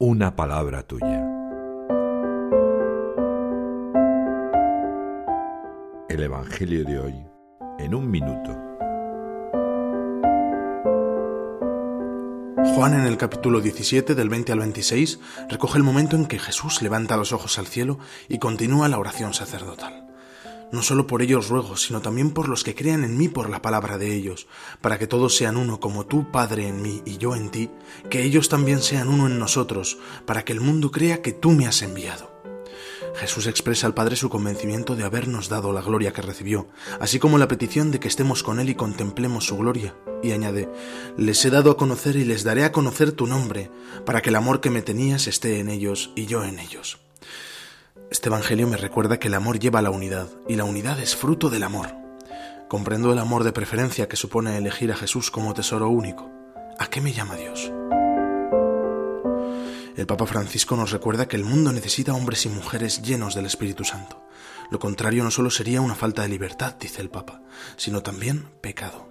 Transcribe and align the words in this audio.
una 0.00 0.36
palabra 0.36 0.84
tuya. 0.84 1.26
El 6.08 6.22
Evangelio 6.22 6.84
de 6.84 7.00
hoy 7.00 7.14
en 7.80 7.96
un 7.96 8.08
minuto. 8.08 8.56
Juan 12.76 12.94
en 12.94 13.06
el 13.06 13.16
capítulo 13.16 13.60
17 13.60 14.14
del 14.14 14.28
20 14.28 14.52
al 14.52 14.60
26 14.60 15.18
recoge 15.48 15.78
el 15.78 15.82
momento 15.82 16.14
en 16.14 16.26
que 16.26 16.38
Jesús 16.38 16.80
levanta 16.80 17.16
los 17.16 17.32
ojos 17.32 17.58
al 17.58 17.66
cielo 17.66 17.98
y 18.28 18.38
continúa 18.38 18.86
la 18.88 19.00
oración 19.00 19.34
sacerdotal. 19.34 20.07
No 20.70 20.82
solo 20.82 21.06
por 21.06 21.22
ellos 21.22 21.48
ruego, 21.48 21.76
sino 21.76 22.02
también 22.02 22.30
por 22.30 22.48
los 22.48 22.62
que 22.62 22.74
crean 22.74 23.02
en 23.02 23.16
mí 23.16 23.28
por 23.28 23.48
la 23.48 23.62
palabra 23.62 23.96
de 23.96 24.14
ellos, 24.14 24.46
para 24.82 24.98
que 24.98 25.06
todos 25.06 25.34
sean 25.34 25.56
uno 25.56 25.80
como 25.80 26.04
tú, 26.04 26.30
Padre, 26.30 26.68
en 26.68 26.82
mí 26.82 27.02
y 27.06 27.16
yo 27.16 27.34
en 27.34 27.50
ti, 27.50 27.70
que 28.10 28.22
ellos 28.22 28.48
también 28.48 28.82
sean 28.82 29.08
uno 29.08 29.26
en 29.26 29.38
nosotros, 29.38 29.98
para 30.26 30.44
que 30.44 30.52
el 30.52 30.60
mundo 30.60 30.90
crea 30.90 31.22
que 31.22 31.32
tú 31.32 31.52
me 31.52 31.66
has 31.66 31.80
enviado. 31.80 32.38
Jesús 33.14 33.46
expresa 33.46 33.86
al 33.86 33.94
Padre 33.94 34.14
su 34.14 34.28
convencimiento 34.28 34.94
de 34.94 35.04
habernos 35.04 35.48
dado 35.48 35.72
la 35.72 35.82
gloria 35.82 36.12
que 36.12 36.22
recibió, 36.22 36.68
así 37.00 37.18
como 37.18 37.38
la 37.38 37.48
petición 37.48 37.90
de 37.90 37.98
que 37.98 38.08
estemos 38.08 38.42
con 38.42 38.60
Él 38.60 38.68
y 38.68 38.74
contemplemos 38.74 39.46
su 39.46 39.56
gloria, 39.56 39.96
y 40.22 40.32
añade, 40.32 40.68
Les 41.16 41.44
he 41.44 41.50
dado 41.50 41.70
a 41.70 41.76
conocer 41.76 42.16
y 42.16 42.24
les 42.24 42.44
daré 42.44 42.64
a 42.64 42.72
conocer 42.72 43.12
tu 43.12 43.26
nombre, 43.26 43.70
para 44.04 44.20
que 44.20 44.28
el 44.28 44.36
amor 44.36 44.60
que 44.60 44.70
me 44.70 44.82
tenías 44.82 45.26
esté 45.26 45.58
en 45.58 45.68
ellos 45.68 46.10
y 46.14 46.26
yo 46.26 46.44
en 46.44 46.58
ellos. 46.58 46.98
Este 48.10 48.30
Evangelio 48.30 48.66
me 48.66 48.78
recuerda 48.78 49.18
que 49.18 49.28
el 49.28 49.34
amor 49.34 49.58
lleva 49.58 49.80
a 49.80 49.82
la 49.82 49.90
unidad 49.90 50.28
y 50.48 50.56
la 50.56 50.64
unidad 50.64 50.98
es 50.98 51.14
fruto 51.14 51.50
del 51.50 51.62
amor. 51.62 51.88
Comprendo 52.66 53.12
el 53.12 53.18
amor 53.18 53.44
de 53.44 53.52
preferencia 53.52 54.08
que 54.08 54.16
supone 54.16 54.56
elegir 54.56 54.90
a 54.90 54.96
Jesús 54.96 55.30
como 55.30 55.52
tesoro 55.52 55.90
único. 55.90 56.30
¿A 56.78 56.88
qué 56.88 57.02
me 57.02 57.12
llama 57.12 57.36
Dios? 57.36 57.70
El 59.94 60.06
Papa 60.06 60.24
Francisco 60.24 60.74
nos 60.74 60.90
recuerda 60.90 61.28
que 61.28 61.36
el 61.36 61.44
mundo 61.44 61.70
necesita 61.70 62.14
hombres 62.14 62.46
y 62.46 62.48
mujeres 62.48 63.02
llenos 63.02 63.34
del 63.34 63.44
Espíritu 63.44 63.84
Santo. 63.84 64.24
Lo 64.70 64.78
contrario 64.78 65.22
no 65.22 65.30
solo 65.30 65.50
sería 65.50 65.82
una 65.82 65.94
falta 65.94 66.22
de 66.22 66.28
libertad, 66.28 66.76
dice 66.80 67.02
el 67.02 67.10
Papa, 67.10 67.42
sino 67.76 68.02
también 68.02 68.48
pecado. 68.62 69.06